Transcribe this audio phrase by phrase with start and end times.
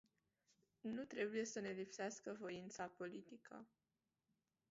[0.81, 3.67] Nu trebuie să ne lipsească voința politică.